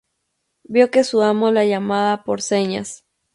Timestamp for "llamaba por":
1.63-2.41